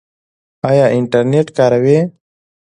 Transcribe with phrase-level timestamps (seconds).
[0.69, 1.99] ایا انټرنیټ کاروئ؟